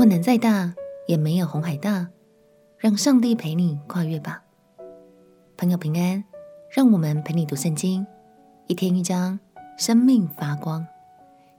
[0.00, 0.74] 困难再大，
[1.06, 2.08] 也没有红海大。
[2.78, 4.42] 让上帝陪你跨越吧，
[5.58, 6.24] 朋友平安。
[6.70, 8.06] 让我们陪你读圣经，
[8.66, 9.38] 一天一章，
[9.76, 10.86] 生命发光。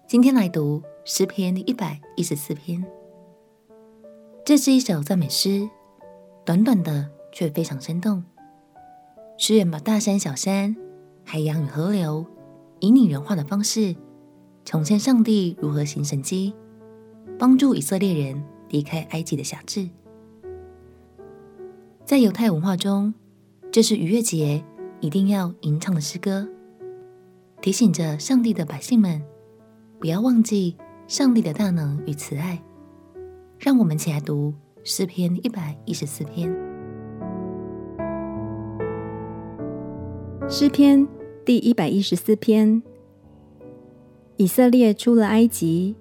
[0.07, 2.83] 今天来读诗篇一百一十四篇。
[4.43, 5.69] 这是一首赞美诗，
[6.43, 8.23] 短短的却非常生动。
[9.37, 10.75] 诗人把大山、小山、
[11.23, 12.25] 海洋与河流，
[12.79, 13.95] 以拟人化的方式，
[14.65, 16.55] 重现上帝如何行神迹，
[17.37, 19.89] 帮助以色列人离开埃及的辖制。
[22.05, 23.13] 在犹太文化中，
[23.71, 24.63] 这是逾越节
[24.99, 26.47] 一定要吟唱的诗歌，
[27.61, 29.21] 提醒着上帝的百姓们
[29.99, 30.75] 不要忘记
[31.07, 32.61] 上帝的大能与慈爱。
[33.59, 36.51] 让我们起来读诗篇一百一十四篇。
[40.49, 41.07] 诗篇
[41.45, 42.81] 第一百一十四篇：
[44.35, 45.95] 以色列出了埃及，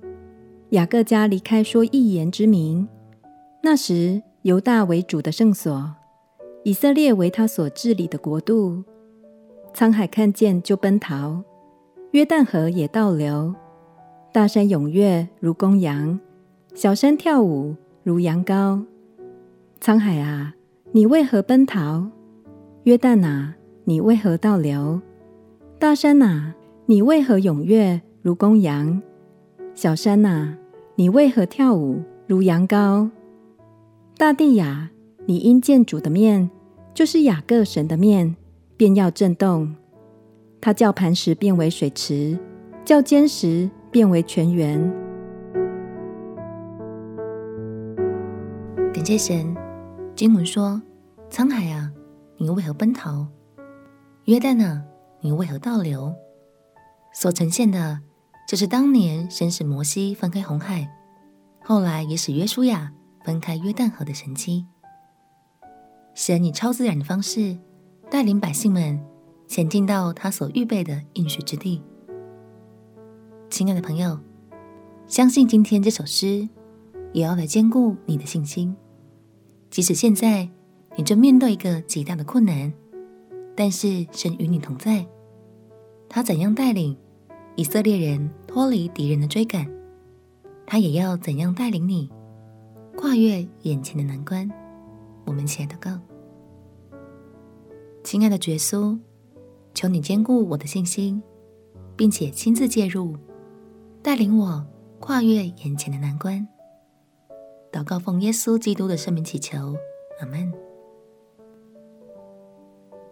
[0.70, 2.86] 雅各家离开说预言之名。
[3.61, 5.94] 那时，犹大为主的圣所。
[6.62, 8.84] 以色列为他所治理的国度，
[9.75, 11.42] 沧海看见就奔逃，
[12.12, 13.55] 约旦河也倒流，
[14.31, 16.20] 大山踊跃如公羊，
[16.75, 18.84] 小山跳舞如羊羔。
[19.81, 20.55] 沧海啊，
[20.92, 22.06] 你为何奔逃？
[22.84, 25.00] 约旦啊，你为何倒流？
[25.78, 26.55] 大山啊，
[26.87, 29.03] 你为何踊跃如公羊？
[29.72, 30.59] 小山啊，
[31.01, 33.09] 你为何跳舞如羊羔？
[34.19, 34.91] 大地呀！
[35.25, 36.51] 你因见主的面，
[36.93, 38.37] 就是雅各神的面，
[38.77, 39.75] 便要震动。
[40.61, 42.39] 他叫磐石变为水池，
[42.84, 44.78] 叫坚石变为泉源。
[48.93, 49.56] 感谢神，
[50.15, 50.83] 经文说
[51.33, 51.91] ：“沧海啊，
[52.37, 53.27] 你为何奔逃？
[54.27, 54.83] 约旦啊，
[55.23, 56.15] 你为何倒流？”
[57.15, 58.01] 所呈现的，
[58.51, 60.91] 就是当年神使摩西分开红海，
[61.62, 64.67] 后来也使约书亚分开约旦河的神迹。
[66.15, 67.56] 神以超自然的方式
[68.10, 69.00] 带领百姓们
[69.47, 71.81] 前进到他所预备的应许之地。
[73.49, 74.19] 亲爱的朋友，
[75.06, 76.49] 相信今天这首诗
[77.12, 78.75] 也要来坚固你的信心。
[79.71, 80.49] 即使现在
[80.97, 82.75] 你正面对一个极大的困难，
[83.55, 85.06] 但是神与你同在。
[86.09, 86.99] 他怎样带领
[87.55, 89.65] 以色列人脱离敌人的追赶，
[90.66, 92.11] 他也要怎样带领你
[92.97, 94.50] 跨越眼前的难关。
[95.25, 95.97] 我们亲爱的告，
[98.03, 98.99] 亲爱的耶稣，
[99.72, 101.22] 求你坚固我的信心，
[101.97, 103.15] 并且亲自介入，
[104.03, 104.66] 带领我
[104.99, 106.44] 跨越眼前的难关。
[107.71, 109.77] 祷告奉耶稣基督的圣名祈求，
[110.19, 110.53] 阿门。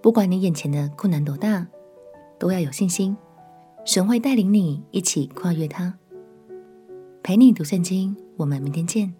[0.03, 1.65] 不管你眼前的困难多大，
[2.41, 3.16] 都要有信心，
[3.84, 5.99] 神会带领你一起跨越它。
[7.22, 9.12] 陪你读圣经，我们明天见。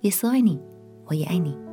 [0.00, 0.58] 耶稣爱你，
[1.06, 1.69] 我也爱你。